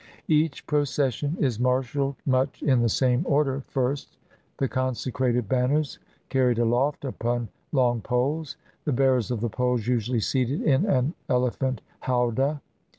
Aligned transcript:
Each 0.29 0.65
procession 0.65 1.37
is 1.39 1.59
marshaled 1.59 2.15
much 2.25 2.63
in 2.63 2.81
the 2.81 2.89
same 2.89 3.21
order; 3.29 3.61
first, 3.67 4.17
the 4.57 4.67
consecrated 4.67 5.47
banners, 5.47 5.99
carried 6.29 6.57
aloft 6.57 7.05
upon 7.05 7.49
long 7.71 8.01
poles, 8.01 8.57
the 8.83 8.93
bearers 8.93 9.29
of 9.29 9.41
the 9.41 9.49
poles 9.49 9.85
usually 9.85 10.19
seated 10.19 10.63
in 10.63 10.87
an 10.87 11.13
ele 11.29 11.51
phant 11.51 11.81
Jwwdah. 12.01 12.61